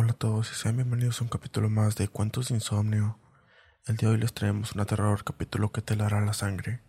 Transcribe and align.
Hola 0.00 0.12
a 0.12 0.14
todos 0.14 0.52
y 0.52 0.54
sean 0.54 0.76
bienvenidos 0.76 1.20
a 1.20 1.24
un 1.24 1.28
capítulo 1.28 1.68
más 1.68 1.96
de 1.96 2.06
Cuentos 2.06 2.46
de 2.46 2.54
Insomnio. 2.54 3.18
El 3.84 3.96
día 3.96 4.08
de 4.08 4.14
hoy 4.14 4.20
les 4.20 4.32
traemos 4.32 4.70
un 4.70 4.80
aterrador 4.80 5.24
capítulo 5.24 5.72
que 5.72 5.82
te 5.82 5.94
helará 5.94 6.20
la 6.20 6.34
sangre. 6.34 6.84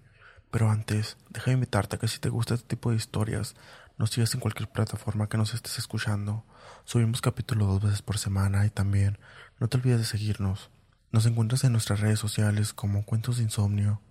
Pero 0.51 0.69
antes, 0.69 1.17
deja 1.31 1.45
de 1.45 1.53
invitarte 1.53 1.95
a 1.95 1.99
que 1.99 2.07
si 2.07 2.19
te 2.19 2.29
gusta 2.29 2.53
este 2.53 2.67
tipo 2.67 2.91
de 2.91 2.97
historias, 2.97 3.55
nos 3.97 4.11
sigas 4.11 4.35
en 4.35 4.39
cualquier 4.39 4.69
plataforma 4.69 5.27
que 5.27 5.39
nos 5.39 5.55
estés 5.55 5.79
escuchando. 5.79 6.45
Subimos 6.83 7.21
capítulo 7.21 7.65
dos 7.65 7.81
veces 7.81 8.03
por 8.03 8.19
semana 8.19 8.67
y 8.67 8.69
también 8.69 9.17
no 9.59 9.67
te 9.67 9.77
olvides 9.77 9.97
de 9.97 10.05
seguirnos. 10.05 10.69
Nos 11.11 11.25
encuentras 11.25 11.63
en 11.63 11.71
nuestras 11.71 12.01
redes 12.01 12.19
sociales 12.19 12.73
como 12.73 13.05
Cuentos 13.05 13.37
de 13.37 13.43
Insomnio. 13.43 14.03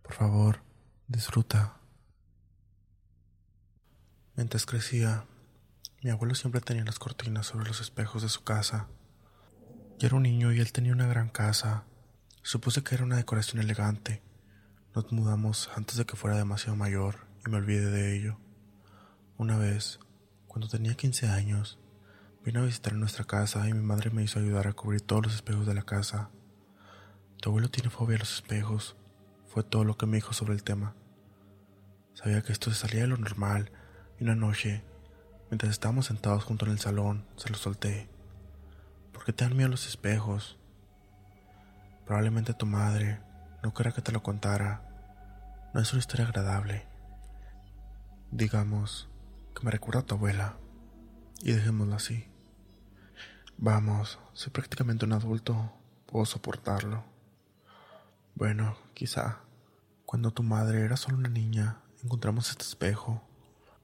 Por 0.00 0.12
favor, 0.12 0.62
disfruta. 1.08 1.80
Mientras 4.36 4.64
crecía, 4.64 5.24
mi 6.02 6.10
abuelo 6.10 6.34
siempre 6.34 6.60
tenía 6.60 6.84
las 6.84 6.98
cortinas 6.98 7.46
sobre 7.46 7.68
los 7.68 7.80
espejos 7.80 8.22
de 8.22 8.28
su 8.28 8.42
casa. 8.42 8.88
Yo 10.00 10.08
era 10.08 10.16
un 10.16 10.24
niño 10.24 10.52
y 10.52 10.58
él 10.58 10.72
tenía 10.72 10.92
una 10.92 11.06
gran 11.06 11.28
casa. 11.28 11.84
Supuse 12.42 12.82
que 12.82 12.96
era 12.96 13.04
una 13.04 13.16
decoración 13.16 13.62
elegante. 13.62 14.20
Nos 14.96 15.12
mudamos 15.12 15.70
antes 15.76 15.96
de 15.96 16.04
que 16.04 16.16
fuera 16.16 16.36
demasiado 16.36 16.74
mayor 16.74 17.28
y 17.46 17.50
me 17.50 17.58
olvidé 17.58 17.88
de 17.92 18.16
ello. 18.16 18.36
Una 19.38 19.56
vez, 19.56 20.00
cuando 20.48 20.66
tenía 20.66 20.94
15 20.94 21.28
años, 21.28 21.78
vino 22.44 22.60
a 22.60 22.64
visitar 22.64 22.94
nuestra 22.94 23.24
casa 23.24 23.68
y 23.68 23.72
mi 23.72 23.82
madre 23.82 24.10
me 24.10 24.24
hizo 24.24 24.40
ayudar 24.40 24.66
a 24.66 24.72
cubrir 24.72 25.02
todos 25.02 25.22
los 25.22 25.34
espejos 25.36 25.66
de 25.66 25.74
la 25.74 25.82
casa. 25.82 26.30
Tu 27.40 27.48
abuelo 27.48 27.70
tiene 27.70 27.90
fobia 27.90 28.16
a 28.16 28.20
los 28.20 28.34
espejos, 28.34 28.96
fue 29.46 29.62
todo 29.62 29.84
lo 29.84 29.96
que 29.96 30.06
me 30.06 30.16
dijo 30.16 30.32
sobre 30.32 30.54
el 30.54 30.64
tema. 30.64 30.96
Sabía 32.14 32.42
que 32.42 32.50
esto 32.50 32.72
se 32.72 32.76
salía 32.76 33.02
de 33.02 33.06
lo 33.06 33.18
normal 33.18 33.70
y 34.18 34.24
una 34.24 34.34
noche 34.34 34.84
Mientras 35.52 35.72
estábamos 35.72 36.06
sentados 36.06 36.44
junto 36.44 36.64
en 36.64 36.72
el 36.72 36.78
salón, 36.78 37.26
se 37.36 37.50
lo 37.50 37.56
solté. 37.56 38.08
¿Por 39.12 39.22
qué 39.22 39.34
te 39.34 39.44
dan 39.44 39.54
miedo 39.54 39.68
los 39.68 39.86
espejos? 39.86 40.56
Probablemente 42.06 42.54
tu 42.54 42.64
madre 42.64 43.20
no 43.62 43.74
quería 43.74 43.92
que 43.92 44.00
te 44.00 44.12
lo 44.12 44.22
contara. 44.22 44.80
No 45.74 45.80
es 45.82 45.92
una 45.92 46.00
historia 46.00 46.24
agradable. 46.24 46.86
Digamos 48.30 49.10
que 49.54 49.62
me 49.62 49.70
recuerda 49.70 50.00
a 50.00 50.06
tu 50.06 50.14
abuela. 50.14 50.56
Y 51.42 51.52
dejémoslo 51.52 51.96
así. 51.96 52.26
Vamos, 53.58 54.18
soy 54.32 54.52
prácticamente 54.52 55.04
un 55.04 55.12
adulto. 55.12 55.70
Puedo 56.06 56.24
soportarlo. 56.24 57.04
Bueno, 58.36 58.74
quizá. 58.94 59.40
Cuando 60.06 60.30
tu 60.30 60.42
madre 60.44 60.80
era 60.80 60.96
solo 60.96 61.18
una 61.18 61.28
niña, 61.28 61.82
encontramos 62.02 62.48
este 62.48 62.62
espejo 62.62 63.22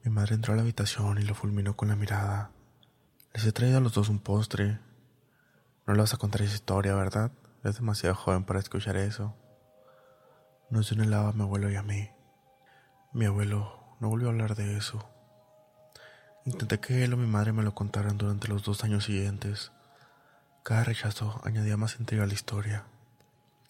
mi 0.09 0.14
madre 0.14 0.37
entró 0.37 0.55
a 0.55 0.56
la 0.56 0.62
habitación 0.62 1.19
y 1.19 1.23
lo 1.23 1.34
fulminó 1.34 1.77
con 1.77 1.89
la 1.89 1.97
mirada. 1.97 2.51
Les 3.34 3.45
he 3.45 3.53
traído 3.53 3.77
a 3.77 3.81
los 3.83 3.92
dos 3.92 4.09
un 4.09 4.20
postre. 4.20 4.78
No 5.87 5.92
le 5.92 6.01
vas 6.01 6.14
a 6.14 6.17
contar 6.17 6.41
esa 6.41 6.55
historia, 6.55 6.95
¿verdad? 6.95 7.31
Es 7.62 7.75
demasiado 7.75 8.14
joven 8.14 8.45
para 8.45 8.59
escuchar 8.59 8.97
eso. 8.97 9.34
Nos 10.70 10.89
dio 10.89 10.97
un 10.97 11.05
helado 11.05 11.29
a 11.29 11.33
mi 11.34 11.42
abuelo 11.42 11.70
y 11.70 11.77
a 11.77 11.83
mí. 11.83 12.09
Mi 13.12 13.27
abuelo 13.27 13.97
no 14.01 14.09
volvió 14.09 14.29
a 14.29 14.31
hablar 14.31 14.55
de 14.55 14.79
eso. 14.79 15.11
Intenté 16.47 16.81
que 16.81 17.05
él 17.05 17.12
o 17.12 17.19
mi 17.19 17.27
madre 17.27 17.53
me 17.53 17.62
lo 17.62 17.75
contaran 17.75 18.17
durante 18.17 18.48
los 18.48 18.62
dos 18.62 18.84
años 18.84 19.05
siguientes. 19.05 19.73
Cada 20.62 20.84
rechazo 20.84 21.39
añadía 21.45 21.77
más 21.77 22.01
intriga 22.01 22.25
a 22.25 22.27
la 22.27 22.33
historia. 22.33 22.84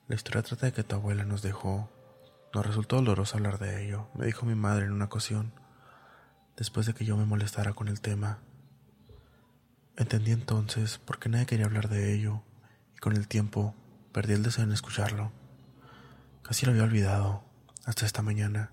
La 0.06 0.14
historia 0.14 0.42
trata 0.42 0.66
de 0.66 0.72
que 0.72 0.84
tu 0.84 0.94
abuela 0.94 1.25
nos 1.25 1.42
dejó. 1.42 1.91
Nos 2.55 2.64
resultó 2.64 2.94
doloroso 2.94 3.36
hablar 3.36 3.59
de 3.59 3.84
ello, 3.84 4.06
me 4.14 4.25
dijo 4.25 4.47
mi 4.47 4.55
madre 4.55 4.84
en 4.84 4.92
una 4.92 5.06
ocasión 5.06 5.53
después 6.59 6.87
de 6.87 6.92
que 6.92 7.05
yo 7.05 7.17
me 7.17 7.25
molestara 7.25 7.73
con 7.73 7.87
el 7.87 8.01
tema. 8.01 8.41
Entendí 9.97 10.33
entonces 10.33 10.98
por 10.98 11.20
qué 11.20 11.28
nadie 11.28 11.47
quería 11.47 11.67
hablar 11.67 11.89
de 11.89 12.12
ello 12.12 12.42
y 12.97 12.98
con 12.98 13.17
el 13.17 13.28
tiempo 13.28 13.75
perdí 14.12 14.34
el 14.34 14.42
deseo 14.42 14.65
en 14.65 14.73
escucharlo. 14.73 15.31
Casi 16.42 16.67
lo 16.67 16.73
había 16.73 16.83
olvidado 16.83 17.45
hasta 17.84 18.06
esta 18.06 18.23
mañana. 18.23 18.72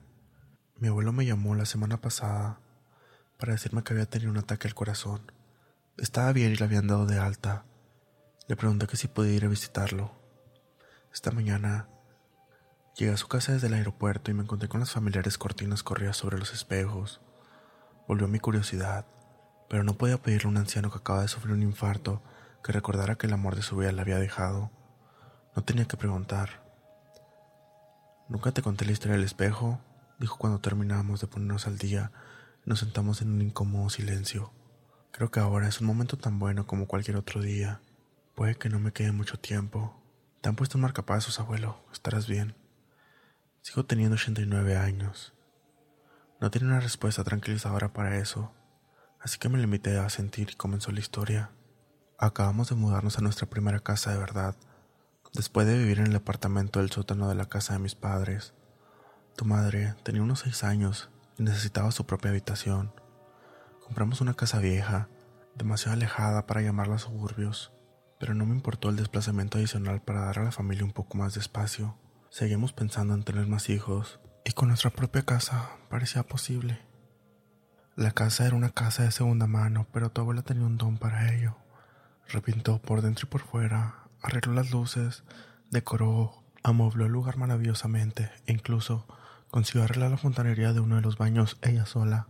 Mi 0.78 0.88
abuelo 0.88 1.14
me 1.14 1.26
llamó 1.26 1.54
la 1.54 1.66
semana 1.66 2.02
pasada 2.02 2.60
para 3.38 3.54
decirme 3.54 3.84
que 3.84 3.94
había 3.94 4.08
tenido 4.08 4.32
un 4.32 4.38
ataque 4.38 4.68
al 4.68 4.74
corazón. 4.74 5.32
Estaba 5.98 6.34
bien 6.34 6.52
y 6.52 6.56
le 6.56 6.66
habían 6.66 6.88
dado 6.88 7.06
de 7.06 7.20
alta. 7.20 7.66
Le 8.48 8.56
pregunté 8.56 8.88
que 8.88 8.98
si 8.98 9.08
podía 9.08 9.34
ir 9.34 9.46
a 9.46 9.50
visitarlo. 9.50 10.12
Esta 11.14 11.32
mañana 11.32 11.88
llegué 12.98 13.14
a 13.14 13.18
su 13.18 13.28
casa 13.28 13.54
desde 13.54 13.68
el 13.68 13.74
aeropuerto 13.76 14.32
y 14.32 14.34
me 14.34 14.44
encontré 14.44 14.68
con 14.70 14.80
las 14.80 14.92
familiares 14.92 15.38
cortinas 15.38 15.84
corridas 15.84 16.18
sobre 16.18 16.38
los 16.38 16.54
espejos, 16.54 17.22
volvió 18.08 18.28
mi 18.28 18.40
curiosidad, 18.40 19.06
pero 19.70 19.84
no 19.84 19.98
podía 19.98 20.22
pedirle 20.22 20.48
a 20.48 20.52
un 20.52 20.58
anciano 20.58 20.92
que 20.92 21.00
acaba 21.00 21.22
de 21.22 21.28
sufrir 21.28 21.54
un 21.54 21.64
infarto 21.64 22.22
que 22.64 22.72
recordara 22.72 23.16
que 23.16 23.28
el 23.28 23.34
amor 23.34 23.56
de 23.56 23.62
su 23.62 23.78
vida 23.78 23.92
le 23.92 24.02
había 24.02 24.18
dejado. 24.18 24.72
No 25.56 25.64
tenía 25.64 25.86
que 25.86 25.98
preguntar. 25.98 26.64
Nunca 28.28 28.52
te 28.52 28.62
conté 28.62 28.86
la 28.86 28.92
historia 28.92 29.16
del 29.16 29.26
espejo, 29.26 29.80
dijo 30.20 30.38
cuando 30.38 30.60
terminamos 30.60 31.22
de 31.22 31.28
ponernos 31.28 31.68
al 31.68 31.78
día 31.78 32.12
y 32.66 32.70
nos 32.70 32.80
sentamos 32.80 33.22
en 33.22 33.32
un 33.32 33.42
incómodo 33.42 33.90
silencio. 33.90 34.52
Creo 35.12 35.30
que 35.30 35.40
ahora 35.40 35.68
es 35.68 35.80
un 35.80 35.88
momento 35.88 36.18
tan 36.18 36.40
bueno 36.40 36.66
como 36.66 36.88
cualquier 36.88 37.18
otro 37.18 37.42
día. 37.42 37.82
Puede 38.34 38.56
que 38.56 38.70
no 38.70 38.80
me 38.80 38.92
quede 38.92 39.12
mucho 39.12 39.40
tiempo. 39.40 40.02
Te 40.42 40.50
han 40.50 40.56
puesto 40.56 40.78
un 40.78 40.82
marcapasos, 40.82 41.40
abuelo. 41.40 41.86
Estarás 41.94 42.28
bien. 42.28 42.56
Sigo 43.62 43.86
teniendo 43.86 44.16
89 44.16 44.76
años. 44.76 45.35
No 46.46 46.52
tiene 46.52 46.68
una 46.68 46.80
respuesta 46.80 47.24
tranquilizadora 47.24 47.92
para 47.92 48.18
eso, 48.18 48.52
así 49.20 49.40
que 49.40 49.50
me 49.50 49.58
limité 49.58 49.98
a 49.98 50.08
sentir 50.10 50.52
y 50.52 50.56
comenzó 50.56 50.92
la 50.92 51.00
historia. 51.00 51.50
Acabamos 52.20 52.70
de 52.70 52.76
mudarnos 52.76 53.18
a 53.18 53.22
nuestra 53.22 53.50
primera 53.50 53.80
casa 53.80 54.12
de 54.12 54.20
verdad, 54.20 54.56
después 55.34 55.66
de 55.66 55.76
vivir 55.76 55.98
en 55.98 56.06
el 56.06 56.16
apartamento 56.16 56.82
del 56.82 56.92
sótano 56.92 57.28
de 57.30 57.34
la 57.34 57.50
casa 57.50 57.74
de 57.74 57.80
mis 57.80 57.96
padres. 57.96 58.54
Tu 59.36 59.44
madre 59.44 59.96
tenía 60.04 60.22
unos 60.22 60.42
seis 60.42 60.64
años 60.64 61.10
y 61.40 61.42
necesitaba 61.42 61.90
su 61.90 62.06
propia 62.06 62.30
habitación. 62.30 62.94
Compramos 63.84 64.22
una 64.22 64.36
casa 64.36 64.60
vieja, 64.60 65.10
demasiado 65.56 65.94
alejada 65.94 66.46
para 66.46 66.62
llamarla 66.62 67.00
suburbios, 67.00 67.74
pero 68.20 68.36
no 68.36 68.46
me 68.46 68.54
importó 68.54 68.90
el 68.90 68.98
desplazamiento 68.98 69.58
adicional 69.58 70.00
para 70.04 70.26
dar 70.26 70.38
a 70.38 70.44
la 70.44 70.52
familia 70.52 70.86
un 70.86 70.94
poco 70.94 71.18
más 71.18 71.34
de 71.34 71.40
espacio. 71.40 71.98
Seguimos 72.30 72.72
pensando 72.72 73.16
en 73.16 73.24
tener 73.24 73.48
más 73.48 73.68
hijos, 73.70 74.20
y 74.46 74.52
con 74.52 74.68
nuestra 74.68 74.92
propia 74.92 75.24
casa 75.24 75.72
parecía 75.90 76.22
posible. 76.24 76.80
La 77.96 78.12
casa 78.12 78.46
era 78.46 78.56
una 78.56 78.70
casa 78.70 79.04
de 79.04 79.12
segunda 79.12 79.48
mano, 79.48 79.88
pero 79.92 80.12
tu 80.12 80.22
abuela 80.22 80.44
tenía 80.44 80.66
un 80.66 80.78
don 80.78 80.98
para 80.98 81.34
ello. 81.34 81.58
Repintó 82.30 82.80
por 82.80 83.02
dentro 83.02 83.26
y 83.26 83.30
por 83.30 83.42
fuera, 83.42 83.96
arregló 84.22 84.54
las 84.54 84.70
luces, 84.70 85.24
decoró, 85.72 86.44
amobló 86.62 87.08
el 87.08 87.12
lugar 87.12 87.38
maravillosamente 87.38 88.32
e 88.46 88.54
incluso 88.54 89.08
consiguió 89.50 89.84
arreglar 89.84 90.12
la 90.12 90.18
fontanería 90.18 90.74
de 90.74 90.80
uno 90.80 90.98
de 90.98 91.02
los 91.02 91.18
baños 91.18 91.58
ella 91.64 91.88
sola. 91.88 92.28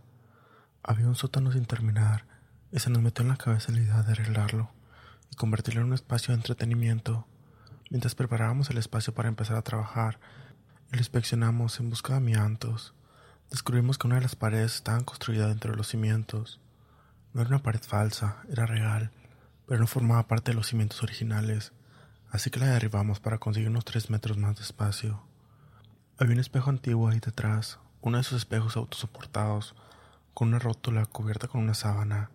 Había 0.82 1.08
un 1.08 1.16
sótano 1.16 1.52
sin 1.52 1.66
terminar 1.66 2.24
y 2.72 2.78
se 2.78 2.88
nos 2.88 3.02
metió 3.02 3.24
en 3.24 3.28
la 3.28 3.36
cabeza 3.36 3.72
la 3.72 3.80
idea 3.80 4.02
de 4.02 4.12
arreglarlo 4.12 4.70
y 5.30 5.36
convertirlo 5.36 5.82
en 5.82 5.88
un 5.88 5.94
espacio 5.94 6.32
de 6.32 6.36
entretenimiento. 6.36 7.26
Mientras 7.90 8.14
preparábamos 8.14 8.70
el 8.70 8.78
espacio 8.78 9.12
para 9.12 9.28
empezar 9.28 9.56
a 9.56 9.62
trabajar, 9.62 10.18
lo 10.90 10.98
inspeccionamos 10.98 11.80
en 11.80 11.90
busca 11.90 12.12
de 12.12 12.18
amiantos. 12.18 12.94
Descubrimos 13.50 13.98
que 13.98 14.06
una 14.06 14.16
de 14.16 14.22
las 14.22 14.36
paredes 14.36 14.76
estaba 14.76 15.02
construida 15.02 15.48
dentro 15.48 15.72
de 15.72 15.76
los 15.76 15.88
cimientos. 15.88 16.60
No 17.32 17.40
era 17.40 17.50
una 17.50 17.62
pared 17.62 17.80
falsa, 17.82 18.36
era 18.48 18.66
real, 18.66 19.10
pero 19.66 19.80
no 19.80 19.86
formaba 19.86 20.28
parte 20.28 20.52
de 20.52 20.56
los 20.56 20.68
cimientos 20.68 21.02
originales, 21.02 21.72
así 22.30 22.50
que 22.50 22.60
la 22.60 22.66
derribamos 22.66 23.20
para 23.20 23.38
conseguir 23.38 23.68
unos 23.68 23.84
tres 23.84 24.10
metros 24.10 24.38
más 24.38 24.56
de 24.56 24.62
espacio. 24.62 25.22
Había 26.18 26.34
un 26.34 26.40
espejo 26.40 26.70
antiguo 26.70 27.08
ahí 27.08 27.18
detrás, 27.20 27.78
uno 28.00 28.18
de 28.18 28.22
esos 28.22 28.38
espejos 28.38 28.76
autosoportados, 28.76 29.74
con 30.34 30.48
una 30.48 30.58
rótula 30.58 31.04
cubierta 31.06 31.48
con 31.48 31.62
una 31.62 31.74
sábana. 31.74 32.30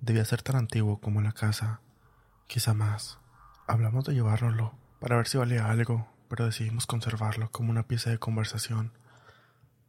Debía 0.00 0.24
ser 0.24 0.42
tan 0.42 0.56
antiguo 0.56 1.00
como 1.00 1.20
la 1.22 1.32
casa, 1.32 1.80
quizá 2.46 2.72
más. 2.72 3.18
Hablamos 3.66 4.04
de 4.04 4.14
llevárnoslo 4.14 4.74
para 5.00 5.16
ver 5.16 5.26
si 5.26 5.38
valía 5.38 5.70
algo, 5.70 6.06
pero 6.34 6.46
decidimos 6.46 6.86
conservarlo 6.86 7.48
como 7.52 7.70
una 7.70 7.86
pieza 7.86 8.10
de 8.10 8.18
conversación. 8.18 8.90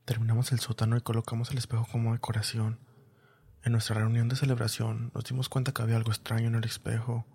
Terminamos 0.06 0.52
el 0.52 0.60
sótano 0.60 0.96
y 0.96 1.02
colocamos 1.02 1.50
el 1.50 1.58
espejo 1.58 1.88
como 1.92 2.14
decoración. 2.14 2.78
En 3.64 3.72
nuestra 3.72 3.96
reunión 3.96 4.30
de 4.30 4.36
celebración 4.36 5.10
nos 5.16 5.24
dimos 5.24 5.50
cuenta 5.50 5.72
que 5.72 5.82
había 5.82 5.96
algo 5.96 6.12
extraño 6.12 6.46
en 6.50 6.54
el 6.54 6.64
espejo. 6.64 7.26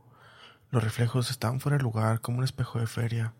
Los 0.71 0.85
reflejos 0.85 1.29
estaban 1.29 1.59
fuera 1.59 1.77
de 1.77 1.83
lugar 1.83 2.21
como 2.21 2.39
un 2.39 2.45
espejo 2.45 2.79
de 2.79 2.87
feria. 2.87 3.35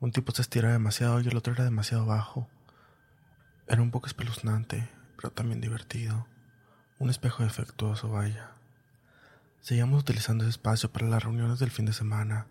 Un 0.00 0.12
tipo 0.12 0.32
se 0.32 0.42
estira 0.42 0.70
demasiado 0.70 1.18
y 1.22 1.28
el 1.28 1.36
otro 1.38 1.54
era 1.54 1.64
demasiado 1.64 2.04
bajo. 2.04 2.50
Era 3.68 3.80
un 3.80 3.90
poco 3.90 4.06
espeluznante, 4.06 4.90
pero 5.16 5.30
también 5.30 5.62
divertido. 5.62 6.26
Un 6.98 7.08
espejo 7.08 7.42
defectuoso, 7.42 8.10
vaya. 8.10 8.50
Seguíamos 9.62 10.02
utilizando 10.02 10.44
ese 10.44 10.50
espacio 10.50 10.92
para 10.92 11.08
las 11.08 11.22
reuniones 11.22 11.58
del 11.58 11.70
fin 11.70 11.86
de 11.86 11.94
semana. 11.94 12.48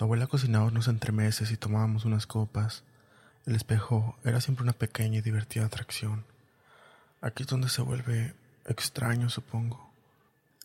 Tu 0.00 0.04
abuela 0.06 0.28
cocinaba 0.28 0.64
unos 0.64 0.88
entremeses 0.88 1.50
y 1.50 1.58
tomábamos 1.58 2.06
unas 2.06 2.26
copas. 2.26 2.84
El 3.44 3.54
espejo 3.54 4.16
era 4.24 4.40
siempre 4.40 4.62
una 4.62 4.72
pequeña 4.72 5.18
y 5.18 5.20
divertida 5.20 5.66
atracción. 5.66 6.24
Aquí 7.20 7.42
es 7.42 7.48
donde 7.50 7.68
se 7.68 7.82
vuelve 7.82 8.34
extraño, 8.64 9.28
supongo. 9.28 9.92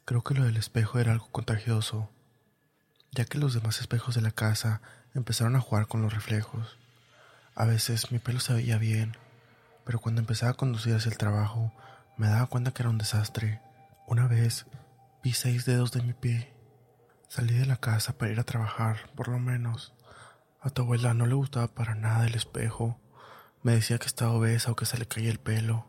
Creo 0.05 0.23
que 0.23 0.35
lo 0.35 0.45
del 0.45 0.55
espejo 0.55 0.99
era 0.99 1.11
algo 1.11 1.27
contagioso, 1.33 2.09
ya 3.11 3.25
que 3.25 3.37
los 3.37 3.53
demás 3.53 3.81
espejos 3.81 4.15
de 4.15 4.21
la 4.21 4.31
casa 4.31 4.79
empezaron 5.13 5.57
a 5.57 5.59
jugar 5.59 5.87
con 5.87 6.01
los 6.01 6.13
reflejos. 6.13 6.77
A 7.55 7.65
veces 7.65 8.13
mi 8.13 8.19
pelo 8.19 8.39
se 8.39 8.53
veía 8.53 8.77
bien, 8.77 9.17
pero 9.83 9.99
cuando 9.99 10.21
empezaba 10.21 10.53
a 10.53 10.55
conducir 10.55 10.95
hacia 10.95 11.11
el 11.11 11.17
trabajo 11.17 11.73
me 12.15 12.29
daba 12.29 12.47
cuenta 12.47 12.71
que 12.71 12.83
era 12.83 12.89
un 12.89 12.97
desastre. 12.97 13.59
Una 14.07 14.29
vez 14.29 14.65
vi 15.21 15.33
seis 15.33 15.65
dedos 15.65 15.91
de 15.91 16.03
mi 16.03 16.13
pie. 16.13 16.54
Salí 17.35 17.55
de 17.55 17.65
la 17.65 17.75
casa 17.75 18.17
para 18.17 18.31
ir 18.31 18.39
a 18.39 18.45
trabajar, 18.45 19.09
por 19.13 19.27
lo 19.27 19.39
menos. 19.39 19.93
A 20.61 20.69
tu 20.69 20.83
abuela 20.83 21.13
no 21.13 21.25
le 21.25 21.35
gustaba 21.35 21.67
para 21.67 21.93
nada 21.93 22.25
el 22.25 22.33
espejo. 22.33 22.97
Me 23.61 23.73
decía 23.73 23.97
que 23.97 24.05
estaba 24.05 24.31
obesa 24.31 24.71
o 24.71 24.77
que 24.77 24.85
se 24.85 24.97
le 24.97 25.05
caía 25.05 25.31
el 25.31 25.39
pelo. 25.39 25.85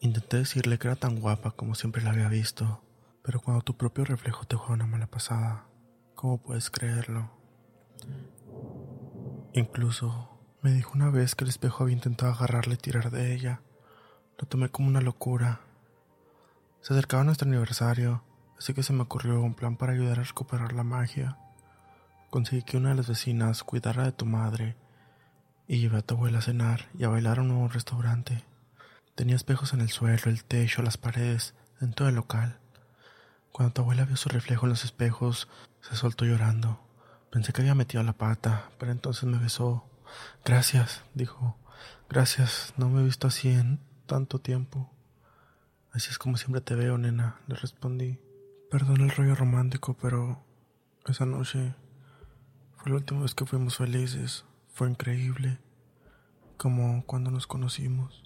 Intenté 0.00 0.38
decirle 0.38 0.78
que 0.78 0.88
era 0.88 0.96
tan 0.96 1.20
guapa 1.20 1.50
como 1.50 1.74
siempre 1.74 2.00
la 2.00 2.12
había 2.12 2.28
visto, 2.28 2.82
pero 3.22 3.38
cuando 3.40 3.60
tu 3.60 3.76
propio 3.76 4.06
reflejo 4.06 4.46
te 4.46 4.56
juega 4.56 4.72
una 4.72 4.86
mala 4.86 5.06
pasada, 5.08 5.66
¿cómo 6.14 6.40
puedes 6.40 6.70
creerlo? 6.70 7.30
Incluso 9.52 10.40
me 10.62 10.72
dijo 10.72 10.92
una 10.94 11.10
vez 11.10 11.34
que 11.34 11.44
el 11.44 11.50
espejo 11.50 11.82
había 11.82 11.96
intentado 11.96 12.32
agarrarle 12.32 12.76
y 12.76 12.78
tirar 12.78 13.10
de 13.10 13.34
ella. 13.34 13.60
Lo 14.38 14.48
tomé 14.48 14.70
como 14.70 14.88
una 14.88 15.02
locura. 15.02 15.60
Se 16.80 16.94
acercaba 16.94 17.24
nuestro 17.24 17.46
aniversario, 17.46 18.24
así 18.58 18.74
que 18.74 18.82
se 18.82 18.92
me 18.92 19.02
ocurrió 19.02 19.40
un 19.40 19.54
plan 19.54 19.76
para 19.76 19.92
ayudar 19.92 20.20
a 20.20 20.24
recuperar 20.24 20.72
la 20.72 20.84
magia. 20.84 21.38
Conseguí 22.30 22.62
que 22.62 22.76
una 22.76 22.90
de 22.90 22.96
las 22.96 23.08
vecinas 23.08 23.62
cuidara 23.64 24.04
de 24.04 24.12
tu 24.12 24.26
madre 24.26 24.76
y 25.66 25.78
llevé 25.78 25.98
a 25.98 26.02
tu 26.02 26.14
abuela 26.14 26.38
a 26.38 26.42
cenar 26.42 26.88
y 26.98 27.04
a 27.04 27.08
bailar 27.08 27.38
a 27.38 27.42
un 27.42 27.48
nuevo 27.48 27.68
restaurante. 27.68 28.44
Tenía 29.14 29.36
espejos 29.36 29.72
en 29.72 29.80
el 29.80 29.90
suelo, 29.90 30.22
el 30.26 30.44
techo, 30.44 30.82
las 30.82 30.96
paredes, 30.96 31.54
en 31.80 31.92
todo 31.92 32.08
el 32.08 32.14
local. 32.14 32.58
Cuando 33.52 33.72
tu 33.72 33.82
abuela 33.82 34.04
vio 34.04 34.16
su 34.16 34.28
reflejo 34.28 34.66
en 34.66 34.70
los 34.70 34.84
espejos, 34.84 35.48
se 35.80 35.96
soltó 35.96 36.24
llorando. 36.24 36.80
Pensé 37.30 37.52
que 37.52 37.62
había 37.62 37.74
metido 37.74 38.02
la 38.02 38.12
pata, 38.12 38.70
pero 38.78 38.92
entonces 38.92 39.24
me 39.24 39.38
besó. 39.38 39.84
Gracias, 40.44 41.02
dijo. 41.14 41.56
Gracias, 42.08 42.72
no 42.76 42.88
me 42.88 43.02
he 43.02 43.04
visto 43.04 43.26
así 43.26 43.48
en 43.48 43.80
tanto 44.06 44.38
tiempo. 44.40 44.90
Así 45.92 46.10
es 46.10 46.18
como 46.18 46.36
siempre 46.36 46.60
te 46.60 46.74
veo, 46.74 46.96
nena, 46.98 47.40
le 47.46 47.54
respondí. 47.56 48.18
Perdón 48.70 49.00
el 49.00 49.10
rollo 49.10 49.34
romántico, 49.34 49.96
pero 49.96 50.44
esa 51.06 51.24
noche 51.24 51.74
fue 52.76 52.90
la 52.90 52.96
última 52.98 53.22
vez 53.22 53.34
que 53.34 53.46
fuimos 53.46 53.78
felices. 53.78 54.44
Fue 54.74 54.90
increíble. 54.90 55.58
Como 56.58 57.02
cuando 57.06 57.30
nos 57.30 57.46
conocimos. 57.46 58.24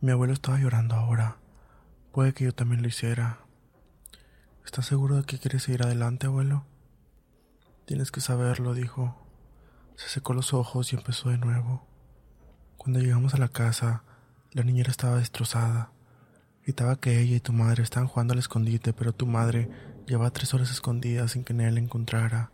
Mi 0.00 0.12
abuelo 0.12 0.32
estaba 0.32 0.58
llorando 0.58 0.94
ahora. 0.94 1.36
Puede 2.10 2.32
que 2.32 2.44
yo 2.44 2.54
también 2.54 2.80
lo 2.80 2.88
hiciera. 2.88 3.40
¿Estás 4.64 4.86
seguro 4.86 5.16
de 5.16 5.24
que 5.24 5.38
quieres 5.38 5.64
seguir 5.64 5.82
adelante, 5.82 6.26
abuelo? 6.26 6.64
Tienes 7.84 8.10
que 8.10 8.22
saberlo, 8.22 8.72
dijo. 8.72 9.14
Se 9.94 10.08
secó 10.08 10.32
los 10.32 10.54
ojos 10.54 10.90
y 10.94 10.96
empezó 10.96 11.28
de 11.28 11.36
nuevo. 11.36 11.86
Cuando 12.78 12.98
llegamos 12.98 13.34
a 13.34 13.38
la 13.38 13.48
casa, 13.48 14.04
la 14.52 14.62
niñera 14.62 14.90
estaba 14.90 15.18
destrozada. 15.18 15.92
Gritaba 16.70 17.00
que 17.00 17.20
ella 17.20 17.34
y 17.34 17.40
tu 17.40 17.52
madre 17.52 17.82
estaban 17.82 18.06
jugando 18.06 18.32
al 18.32 18.38
escondite, 18.38 18.92
pero 18.92 19.12
tu 19.12 19.26
madre 19.26 19.68
llevaba 20.06 20.30
tres 20.30 20.54
horas 20.54 20.70
escondida 20.70 21.26
sin 21.26 21.42
que 21.42 21.52
nadie 21.52 21.72
la 21.72 21.80
encontrara. 21.80 22.52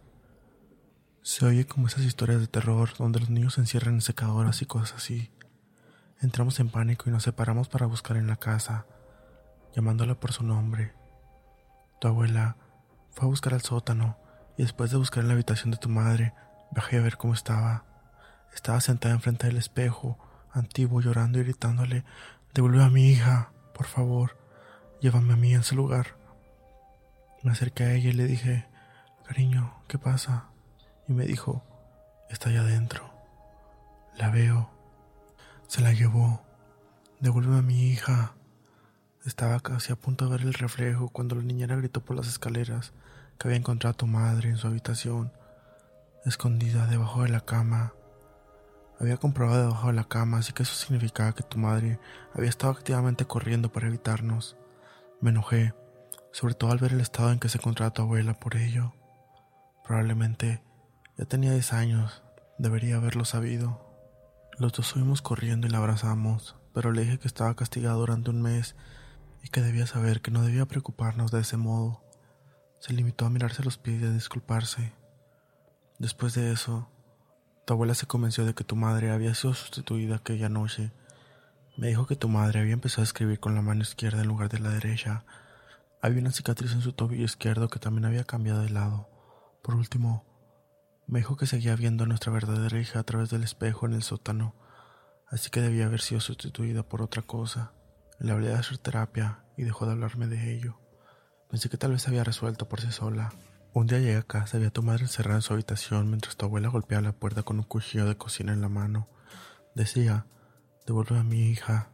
Se 1.20 1.44
oye 1.44 1.66
como 1.66 1.86
esas 1.86 2.02
historias 2.02 2.40
de 2.40 2.46
terror 2.46 2.88
donde 2.96 3.20
los 3.20 3.28
niños 3.28 3.52
se 3.52 3.60
encierran 3.60 3.96
en 3.96 4.00
secadoras 4.00 4.62
y 4.62 4.64
cosas 4.64 4.94
así. 4.96 5.30
Entramos 6.22 6.58
en 6.60 6.70
pánico 6.70 7.10
y 7.10 7.12
nos 7.12 7.24
separamos 7.24 7.68
para 7.68 7.84
buscar 7.84 8.16
en 8.16 8.26
la 8.26 8.36
casa, 8.36 8.86
llamándola 9.74 10.19
por 10.19 10.32
su 10.32 10.44
nombre. 10.44 10.94
Tu 12.00 12.08
abuela 12.08 12.56
fue 13.10 13.26
a 13.26 13.28
buscar 13.28 13.52
al 13.52 13.60
sótano 13.60 14.16
y 14.56 14.62
después 14.62 14.90
de 14.92 14.96
buscar 14.96 15.24
en 15.24 15.28
la 15.28 15.34
habitación 15.34 15.72
de 15.72 15.76
tu 15.76 15.90
madre, 15.90 16.32
bajé 16.70 16.96
a 16.96 17.02
ver 17.02 17.19
cómo 17.19 17.34
estaba. 17.34 17.84
Estaba 18.54 18.80
sentada 18.80 19.14
enfrente 19.14 19.46
del 19.46 19.58
espejo, 19.58 20.19
antiguo, 20.52 21.02
llorando 21.02 21.38
y 21.38 21.42
gritándole, 21.42 22.06
devuelve 22.54 22.82
a 22.82 22.88
mi 22.88 23.10
hija, 23.10 23.52
por 23.76 23.87
favor, 23.87 24.37
llévame 25.00 25.34
a 25.34 25.37
mí 25.37 25.55
en 25.55 25.62
su 25.62 25.76
lugar. 25.76 26.17
Me 27.43 27.52
acerqué 27.52 27.84
a 27.84 27.93
ella 27.93 28.11
y 28.11 28.14
le 28.14 28.25
dije, 28.25 28.67
cariño, 29.26 29.75
¿qué 29.87 29.99
pasa? 29.99 30.50
y 31.08 31.12
me 31.12 31.25
dijo, 31.25 31.62
está 32.31 32.49
allá 32.49 32.61
adentro. 32.61 33.08
La 34.17 34.31
veo. 34.31 34.70
Se 35.69 35.81
la 35.81 35.93
llevó. 35.93 36.43
Devuelve 37.20 37.58
a 37.58 37.62
mi 37.62 37.88
hija. 37.88 38.34
Estaba 39.25 39.61
casi 39.61 39.93
a 39.93 39.96
punto 39.96 40.26
de 40.26 40.32
ver 40.32 40.40
el 40.43 40.55
reflejo 40.55 41.08
cuando 41.08 41.34
la 41.34 41.43
niñera 41.43 41.76
gritó 41.76 42.00
por 42.05 42.17
las 42.17 42.29
escaleras 42.29 42.93
que 43.38 43.49
había 43.49 43.58
encontrado 43.58 43.93
a 43.93 43.96
tu 43.96 44.06
madre 44.06 44.49
en 44.49 44.56
su 44.56 44.67
habitación, 44.67 45.32
escondida 46.25 46.87
debajo 46.87 47.22
de 47.22 47.29
la 47.29 47.40
cama. 47.40 47.93
Había 48.98 49.19
comprobado 49.19 49.62
debajo 49.62 49.88
de 49.88 49.93
la 49.93 50.04
cama, 50.04 50.38
así 50.38 50.52
que 50.52 50.62
eso 50.62 50.75
significaba 50.75 51.34
que 51.34 51.43
tu 51.43 51.58
madre 51.58 51.98
había 52.34 52.48
estado 52.48 52.72
activamente 52.72 53.26
corriendo 53.26 53.70
para 53.70 53.88
evitarnos. 53.88 54.56
Me 55.20 55.31
enojé, 55.31 55.75
sobre 56.32 56.54
todo 56.54 56.70
al 56.72 56.78
ver 56.78 56.93
el 56.93 57.00
estado 57.00 57.31
en 57.31 57.38
que 57.38 57.48
se 57.48 57.58
encontraba 57.58 57.93
tu 57.93 58.02
abuela 58.02 58.34
por 58.34 58.56
ello. 58.56 58.94
Probablemente 59.84 60.62
ya 61.19 61.26
tenía 61.26 61.52
10 61.52 61.72
años, 61.75 62.22
debería 62.58 62.96
haberlo 62.96 63.25
sabido. 63.25 63.81
Los 64.58 64.72
dos 64.72 64.87
subimos 64.87 65.20
corriendo 65.20 65.66
y 65.66 65.70
la 65.70 65.78
abrazamos, 65.78 66.56
pero 66.72 66.93
le 66.93 67.02
dije 67.02 67.19
que 67.19 67.28
estaba 67.28 67.54
castigado 67.54 68.00
durante 68.00 68.31
un 68.31 68.40
mes 68.40 68.76
y 69.43 69.48
que 69.48 69.60
debía 69.60 69.87
saber 69.87 70.22
que 70.22 70.31
no 70.31 70.43
debía 70.43 70.66
preocuparnos 70.66 71.31
de 71.31 71.40
ese 71.40 71.58
modo. 71.58 72.02
Se 72.78 72.94
limitó 72.94 73.26
a 73.26 73.31
mirarse 73.31 73.62
los 73.62 73.76
pies 73.76 74.00
y 74.00 74.06
a 74.06 74.10
disculparse. 74.10 74.93
Después 75.98 76.34
de 76.34 76.52
eso, 76.52 76.90
tu 77.66 77.74
abuela 77.74 77.94
se 77.94 78.06
convenció 78.06 78.46
de 78.46 78.54
que 78.54 78.62
tu 78.62 78.76
madre 78.76 79.10
había 79.10 79.34
sido 79.34 79.52
sustituida 79.52 80.16
aquella 80.16 80.48
noche. 80.48 80.92
Me 81.76 81.88
dijo 81.88 82.06
que 82.06 82.14
tu 82.14 82.28
madre 82.28 82.60
había 82.60 82.74
empezado 82.74 83.02
a 83.02 83.04
escribir 83.04 83.40
con 83.40 83.56
la 83.56 83.60
mano 83.60 83.82
izquierda 83.82 84.20
en 84.20 84.28
lugar 84.28 84.48
de 84.48 84.60
la 84.60 84.70
derecha. 84.70 85.24
Había 86.00 86.20
una 86.20 86.30
cicatriz 86.30 86.72
en 86.74 86.80
su 86.80 86.92
tobillo 86.92 87.24
izquierdo 87.24 87.68
que 87.68 87.80
también 87.80 88.04
había 88.04 88.22
cambiado 88.22 88.62
de 88.62 88.70
lado. 88.70 89.08
Por 89.62 89.74
último, 89.74 90.24
me 91.08 91.18
dijo 91.18 91.36
que 91.36 91.46
seguía 91.46 91.74
viendo 91.74 92.04
a 92.04 92.06
nuestra 92.06 92.30
verdadera 92.30 92.78
hija 92.78 93.00
a 93.00 93.02
través 93.02 93.30
del 93.30 93.42
espejo 93.42 93.84
en 93.86 93.94
el 93.94 94.04
sótano, 94.04 94.54
así 95.26 95.50
que 95.50 95.60
debía 95.60 95.86
haber 95.86 96.00
sido 96.00 96.20
sustituida 96.20 96.84
por 96.84 97.02
otra 97.02 97.22
cosa. 97.22 97.72
Le 98.20 98.30
hablé 98.30 98.46
de 98.46 98.54
hacer 98.54 98.78
terapia 98.78 99.40
y 99.56 99.64
dejó 99.64 99.86
de 99.86 99.92
hablarme 99.92 100.28
de 100.28 100.54
ello. 100.54 100.78
Pensé 101.50 101.69
que 101.69 101.78
tal 101.78 101.90
vez 101.90 102.06
había 102.06 102.22
resuelto 102.22 102.69
por 102.69 102.80
sí 102.80 102.92
sola. 102.92 103.32
Un 103.76 103.87
día 103.87 103.99
llegué 103.99 104.17
a 104.17 104.23
casa 104.23 104.56
y 104.56 104.61
vi 104.61 104.67
a 104.69 104.70
tu 104.70 104.82
madre 104.82 105.03
encerrada 105.03 105.36
en 105.36 105.43
su 105.43 105.53
habitación 105.53 106.08
mientras 106.08 106.34
tu 106.34 106.46
abuela 106.46 106.69
golpeaba 106.69 107.03
la 107.03 107.12
puerta 107.12 107.43
con 107.43 107.58
un 107.58 107.65
cuchillo 107.65 108.06
de 108.06 108.17
cocina 108.17 108.55
en 108.55 108.62
la 108.62 108.70
mano. 108.70 109.06
Decía, 109.74 110.24
devuelve 110.86 111.19
a 111.19 111.22
mi 111.22 111.50
hija. 111.50 111.91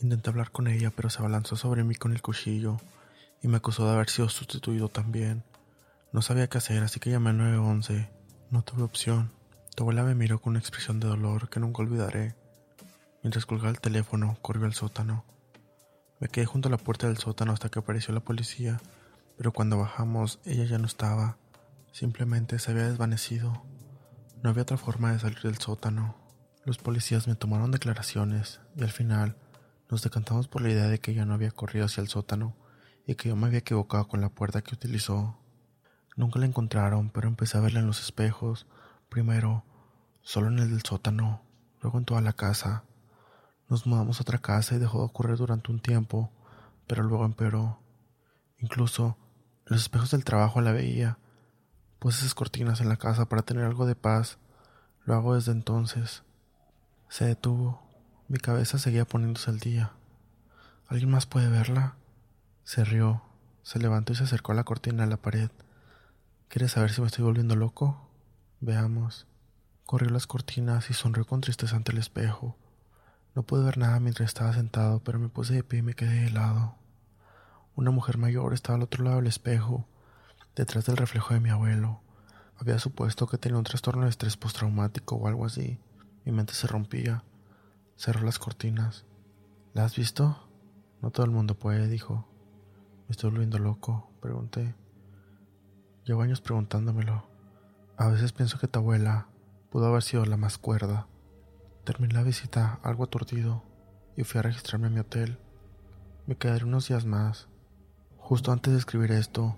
Intenté 0.00 0.28
hablar 0.28 0.50
con 0.50 0.66
ella, 0.66 0.92
pero 0.94 1.08
se 1.08 1.20
abalanzó 1.20 1.56
sobre 1.56 1.82
mí 1.82 1.94
con 1.94 2.12
el 2.12 2.20
cuchillo 2.20 2.76
y 3.40 3.48
me 3.48 3.56
acusó 3.56 3.86
de 3.86 3.94
haber 3.94 4.10
sido 4.10 4.28
sustituido 4.28 4.90
también. 4.90 5.44
No 6.12 6.20
sabía 6.20 6.48
qué 6.48 6.58
hacer, 6.58 6.82
así 6.82 7.00
que 7.00 7.08
llamé 7.08 7.30
al 7.30 7.38
911 7.38 8.10
no 8.50 8.60
tuve 8.60 8.82
opción. 8.82 9.32
Tu 9.74 9.82
abuela 9.82 10.02
me 10.02 10.14
miró 10.14 10.42
con 10.42 10.50
una 10.50 10.60
expresión 10.60 11.00
de 11.00 11.08
dolor 11.08 11.48
que 11.48 11.58
nunca 11.58 11.80
olvidaré. 11.80 12.34
Mientras 13.22 13.46
colgaba 13.46 13.70
el 13.70 13.80
teléfono, 13.80 14.36
corrió 14.42 14.66
al 14.66 14.74
sótano. 14.74 15.24
Me 16.20 16.28
quedé 16.28 16.44
junto 16.44 16.68
a 16.68 16.70
la 16.70 16.76
puerta 16.76 17.06
del 17.06 17.16
sótano 17.16 17.54
hasta 17.54 17.70
que 17.70 17.78
apareció 17.78 18.12
la 18.12 18.20
policía, 18.20 18.78
pero 19.36 19.52
cuando 19.52 19.78
bajamos 19.78 20.40
ella 20.44 20.64
ya 20.64 20.78
no 20.78 20.86
estaba. 20.86 21.38
Simplemente 21.92 22.58
se 22.58 22.70
había 22.70 22.88
desvanecido. 22.88 23.64
No 24.42 24.50
había 24.50 24.62
otra 24.62 24.76
forma 24.76 25.12
de 25.12 25.18
salir 25.18 25.40
del 25.42 25.58
sótano. 25.58 26.16
Los 26.64 26.78
policías 26.78 27.28
me 27.28 27.34
tomaron 27.34 27.70
declaraciones 27.70 28.60
y 28.76 28.82
al 28.82 28.90
final 28.90 29.36
nos 29.90 30.02
decantamos 30.02 30.48
por 30.48 30.62
la 30.62 30.70
idea 30.70 30.88
de 30.88 30.98
que 30.98 31.12
ella 31.12 31.24
no 31.24 31.34
había 31.34 31.50
corrido 31.50 31.86
hacia 31.86 32.00
el 32.00 32.08
sótano 32.08 32.56
y 33.06 33.14
que 33.16 33.28
yo 33.28 33.36
me 33.36 33.46
había 33.46 33.58
equivocado 33.58 34.08
con 34.08 34.20
la 34.20 34.30
puerta 34.30 34.62
que 34.62 34.74
utilizó. 34.74 35.38
Nunca 36.16 36.38
la 36.38 36.46
encontraron, 36.46 37.10
pero 37.10 37.28
empecé 37.28 37.58
a 37.58 37.60
verla 37.60 37.80
en 37.80 37.86
los 37.86 38.00
espejos, 38.00 38.66
primero 39.08 39.64
solo 40.22 40.48
en 40.48 40.58
el 40.58 40.70
del 40.70 40.82
sótano, 40.82 41.42
luego 41.80 41.98
en 41.98 42.04
toda 42.04 42.20
la 42.22 42.32
casa. 42.32 42.84
Nos 43.68 43.86
mudamos 43.86 44.18
a 44.18 44.22
otra 44.22 44.38
casa 44.38 44.74
y 44.74 44.78
dejó 44.78 44.98
de 44.98 45.04
ocurrir 45.04 45.36
durante 45.36 45.70
un 45.70 45.80
tiempo, 45.80 46.30
pero 46.86 47.02
luego 47.02 47.24
empeoró. 47.24 47.78
Incluso 48.58 49.18
los 49.66 49.80
espejos 49.80 50.10
del 50.10 50.24
trabajo 50.24 50.60
la 50.60 50.72
veía. 50.72 51.18
Puse 51.98 52.18
esas 52.18 52.34
cortinas 52.34 52.80
en 52.80 52.88
la 52.88 52.96
casa 52.96 53.28
para 53.28 53.42
tener 53.42 53.64
algo 53.64 53.86
de 53.86 53.94
paz. 53.94 54.38
Lo 55.04 55.14
hago 55.14 55.34
desde 55.34 55.52
entonces. 55.52 56.22
Se 57.08 57.24
detuvo. 57.24 57.82
Mi 58.28 58.38
cabeza 58.38 58.78
seguía 58.78 59.06
poniéndose 59.06 59.50
al 59.50 59.60
día. 59.60 59.92
¿Alguien 60.88 61.10
más 61.10 61.24
puede 61.24 61.48
verla? 61.48 61.96
Se 62.64 62.84
rió, 62.84 63.22
se 63.62 63.78
levantó 63.78 64.12
y 64.12 64.16
se 64.16 64.24
acercó 64.24 64.52
a 64.52 64.54
la 64.54 64.64
cortina 64.64 65.04
de 65.04 65.10
la 65.10 65.16
pared. 65.16 65.50
¿Quieres 66.48 66.72
saber 66.72 66.92
si 66.92 67.00
me 67.00 67.06
estoy 67.06 67.24
volviendo 67.24 67.56
loco? 67.56 68.10
Veamos. 68.60 69.26
Corrió 69.86 70.10
las 70.10 70.26
cortinas 70.26 70.90
y 70.90 70.94
sonrió 70.94 71.26
con 71.26 71.40
tristeza 71.40 71.76
ante 71.76 71.92
el 71.92 71.98
espejo. 71.98 72.56
No 73.34 73.42
pude 73.42 73.64
ver 73.64 73.78
nada 73.78 73.98
mientras 73.98 74.28
estaba 74.28 74.52
sentado, 74.52 75.02
pero 75.02 75.18
me 75.18 75.28
puse 75.28 75.54
de 75.54 75.64
pie 75.64 75.80
y 75.80 75.82
me 75.82 75.94
quedé 75.94 76.26
helado. 76.26 76.76
Una 77.76 77.90
mujer 77.90 78.18
mayor 78.18 78.54
estaba 78.54 78.76
al 78.76 78.84
otro 78.84 79.02
lado 79.02 79.16
del 79.16 79.26
espejo, 79.26 79.86
detrás 80.54 80.86
del 80.86 80.96
reflejo 80.96 81.34
de 81.34 81.40
mi 81.40 81.50
abuelo. 81.50 82.00
Había 82.56 82.78
supuesto 82.78 83.26
que 83.26 83.36
tenía 83.36 83.58
un 83.58 83.64
trastorno 83.64 84.04
de 84.04 84.10
estrés 84.10 84.36
postraumático 84.36 85.16
o 85.16 85.26
algo 85.26 85.44
así. 85.44 85.80
Mi 86.24 86.30
mente 86.30 86.54
se 86.54 86.68
rompía. 86.68 87.24
Cerró 87.96 88.22
las 88.22 88.38
cortinas. 88.38 89.06
¿La 89.72 89.84
has 89.84 89.96
visto? 89.96 90.48
No 91.02 91.10
todo 91.10 91.26
el 91.26 91.32
mundo 91.32 91.58
puede, 91.58 91.88
dijo. 91.88 92.28
¿Me 93.08 93.12
estoy 93.12 93.30
volviendo 93.30 93.58
loco? 93.58 94.08
Pregunté. 94.20 94.76
Llevo 96.04 96.22
años 96.22 96.40
preguntándomelo. 96.40 97.26
A 97.96 98.08
veces 98.08 98.32
pienso 98.32 98.58
que 98.60 98.68
tu 98.68 98.78
abuela 98.78 99.26
pudo 99.70 99.86
haber 99.86 100.04
sido 100.04 100.24
la 100.26 100.36
más 100.36 100.58
cuerda. 100.58 101.08
Terminé 101.82 102.14
la 102.14 102.22
visita 102.22 102.78
algo 102.84 103.02
aturdido 103.02 103.64
y 104.16 104.22
fui 104.22 104.38
a 104.38 104.42
registrarme 104.42 104.86
en 104.86 104.94
mi 104.94 105.00
hotel. 105.00 105.38
Me 106.26 106.36
quedaré 106.36 106.64
unos 106.64 106.86
días 106.86 107.04
más. 107.04 107.48
Justo 108.26 108.52
antes 108.52 108.72
de 108.72 108.78
escribir 108.78 109.12
esto, 109.12 109.54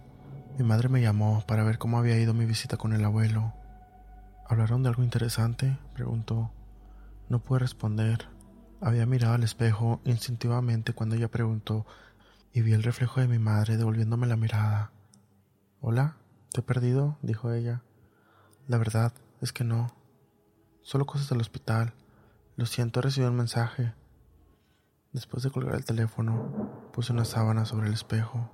mi 0.59 0.65
madre 0.65 0.89
me 0.89 1.01
llamó 1.01 1.45
para 1.47 1.63
ver 1.63 1.79
cómo 1.79 2.01
había 2.01 2.19
ido 2.19 2.35
mi 2.35 2.47
visita 2.47 2.77
con 2.77 2.93
el 2.93 3.05
abuelo. 3.05 3.55
¿Hablaron 4.45 4.83
de 4.83 4.89
algo 4.89 5.05
interesante? 5.05 5.79
preguntó. 5.95 6.51
No 7.29 7.39
pude 7.39 7.61
responder. 7.61 8.27
Había 8.81 9.07
mirado 9.07 9.35
al 9.35 9.45
espejo 9.45 10.01
instintivamente 10.05 10.95
cuando 10.95 11.15
ella 11.15 11.31
preguntó 11.31 11.87
y 12.53 12.63
vi 12.63 12.73
el 12.73 12.83
reflejo 12.83 13.21
de 13.21 13.29
mi 13.29 13.39
madre 13.39 13.77
devolviéndome 13.77 14.27
la 14.27 14.35
mirada. 14.35 14.91
Hola, 15.81 16.17
¿te 16.51 16.59
he 16.59 16.65
perdido? 16.65 17.19
dijo 17.23 17.53
ella. 17.53 17.85
La 18.67 18.79
verdad 18.79 19.13
es 19.41 19.53
que 19.53 19.63
no. 19.63 19.95
Solo 20.83 21.07
cosas 21.07 21.29
del 21.29 21.41
hospital. 21.41 21.95
Lo 22.57 22.67
siento, 22.67 22.99
he 22.99 23.05
recibido 23.05 23.31
un 23.31 23.37
mensaje. 23.37 23.95
Después 25.13 25.45
de 25.45 25.53
colgar 25.53 25.77
el 25.77 25.85
teléfono, 25.85 26.91
puse 26.93 27.13
una 27.13 27.25
sábana 27.25 27.65
sobre 27.65 27.87
el 27.87 27.95
espejo 27.95 28.51